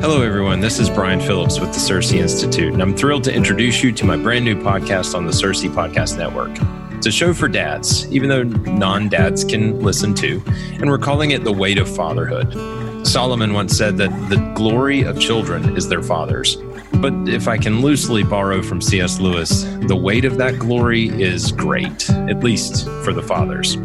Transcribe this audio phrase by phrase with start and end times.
[0.00, 0.60] Hello, everyone.
[0.60, 4.06] This is Brian Phillips with the CiRCE Institute, and I'm thrilled to introduce you to
[4.06, 6.56] my brand new podcast on the CiRCE Podcast Network.
[6.96, 11.32] It's a show for dads, even though non dads can listen too, and we're calling
[11.32, 13.06] it The Weight of Fatherhood.
[13.06, 16.56] Solomon once said that the glory of children is their fathers.
[16.94, 19.20] But if I can loosely borrow from C.S.
[19.20, 23.76] Lewis, the weight of that glory is great, at least for the fathers.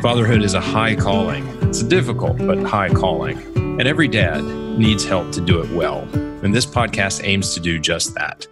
[0.00, 1.44] Fatherhood is a high calling.
[1.62, 3.38] It's a difficult but high calling.
[3.56, 4.44] And every dad
[4.78, 6.00] needs help to do it well.
[6.42, 8.46] And this podcast aims to do just that.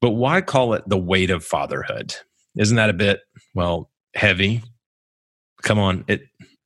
[0.00, 2.14] But why call it the weight of fatherhood?
[2.58, 3.20] Isn't that a bit,
[3.54, 4.62] well, heavy?
[5.62, 6.22] Come on, it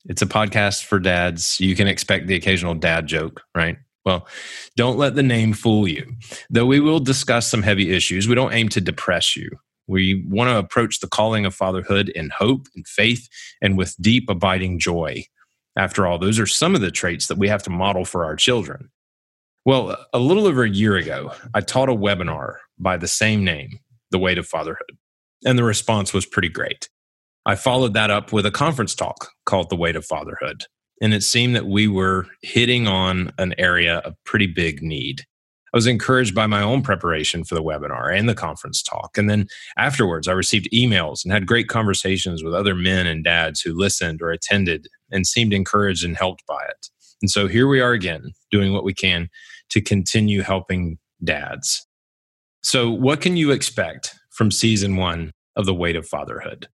[0.07, 1.61] it's a podcast for dads.
[1.61, 3.77] You can expect the occasional dad joke, right?
[4.05, 4.27] Well,
[4.77, 6.15] don't let the name fool you.
[6.49, 9.51] Though we will discuss some heavy issues, we don't aim to depress you.
[9.87, 13.29] We want to approach the calling of fatherhood in hope and faith
[13.61, 15.25] and with deep abiding joy.
[15.77, 18.37] After all, those are some of the traits that we have to model for our
[18.37, 18.91] children.
[19.65, 23.79] Well, a little over a year ago, I taught a webinar by the same name,
[24.11, 24.97] The Weight of Fatherhood,
[25.45, 26.89] and the response was pretty great.
[27.47, 30.65] I followed that up with a conference talk called The Weight of Fatherhood,
[31.01, 35.25] and it seemed that we were hitting on an area of pretty big need.
[35.73, 39.17] I was encouraged by my own preparation for the webinar and the conference talk.
[39.17, 39.47] And then
[39.79, 44.21] afterwards, I received emails and had great conversations with other men and dads who listened
[44.21, 46.89] or attended and seemed encouraged and helped by it.
[47.23, 49.29] And so here we are again, doing what we can
[49.71, 51.87] to continue helping dads.
[52.63, 56.69] So, what can you expect from season one of The Weight of Fatherhood?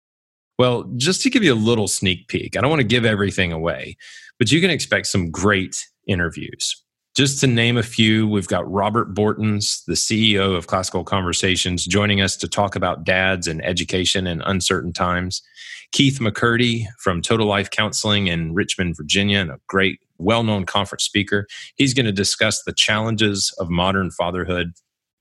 [0.57, 3.51] Well, just to give you a little sneak peek, I don't want to give everything
[3.51, 3.97] away,
[4.37, 6.82] but you can expect some great interviews.
[7.15, 12.21] Just to name a few, we've got Robert Bortins, the CEO of Classical Conversations, joining
[12.21, 15.43] us to talk about dads and education in uncertain times.
[15.91, 21.03] Keith McCurdy from Total Life Counseling in Richmond, Virginia, and a great, well known conference
[21.03, 21.45] speaker.
[21.75, 24.71] He's going to discuss the challenges of modern fatherhood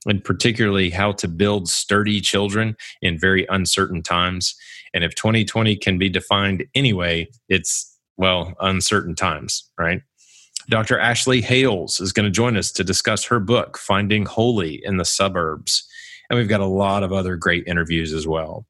[0.07, 4.55] and particularly how to build sturdy children in very uncertain times.
[4.95, 10.01] And if 2020 can be defined anyway, it's, well, uncertain times, right?
[10.69, 10.97] Dr.
[10.97, 15.05] Ashley Hales is going to join us to discuss her book, Finding Holy in the
[15.05, 15.87] Suburbs.
[16.29, 18.65] And we've got a lot of other great interviews as well.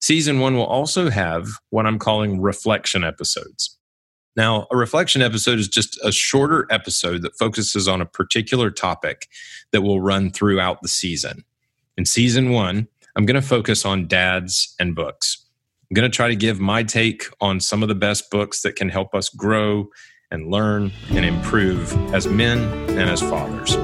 [0.00, 3.78] Season one will also have what I'm calling reflection episodes.
[4.36, 9.28] Now, a reflection episode is just a shorter episode that focuses on a particular topic
[9.70, 11.44] that will run throughout the season.
[11.96, 15.46] In season one, I'm going to focus on dads and books.
[15.90, 18.74] I'm going to try to give my take on some of the best books that
[18.74, 19.88] can help us grow
[20.34, 22.58] and learn and improve as men
[22.90, 23.78] and as fathers.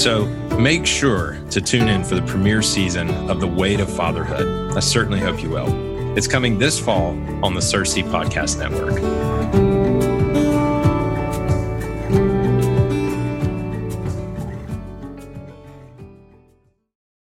[0.00, 0.26] So
[0.58, 4.76] make sure to tune in for the premiere season of The Weight of Fatherhood.
[4.76, 6.16] I certainly hope you will.
[6.16, 7.10] It's coming this fall
[7.44, 9.67] on the CiRCE Podcast Network.